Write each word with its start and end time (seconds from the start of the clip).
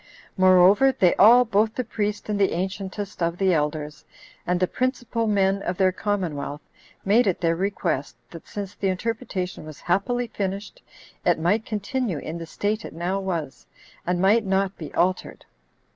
Moreover, 0.35 0.91
they 0.91 1.13
all, 1.17 1.45
both 1.45 1.75
the 1.75 1.83
priest 1.83 2.27
and 2.27 2.39
the 2.39 2.53
ancientest 2.53 3.21
of 3.21 3.37
the 3.37 3.53
elders, 3.53 4.03
and 4.47 4.59
the 4.59 4.65
principal 4.65 5.27
men 5.27 5.61
of 5.61 5.77
their 5.77 5.91
commonwealth, 5.91 6.61
made 7.05 7.27
it 7.27 7.39
their 7.39 7.55
request, 7.55 8.15
that 8.31 8.47
since 8.47 8.73
the 8.73 8.87
interpretation 8.87 9.63
was 9.63 9.81
happily 9.81 10.25
finished, 10.25 10.81
it 11.23 11.37
might 11.37 11.67
continue 11.67 12.17
in 12.17 12.39
the 12.39 12.47
state 12.47 12.83
it 12.83 12.93
now 12.93 13.19
was, 13.19 13.67
and 14.07 14.19
might 14.19 14.43
not 14.43 14.75
be 14.75 14.91
altered. 14.95 15.45